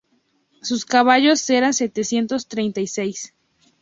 Sus 0.63 0.83
caballos 0.83 1.47
eran 1.51 1.75
setecientos 1.75 2.47
treinta 2.47 2.81
y 2.81 2.87
seis; 2.87 3.35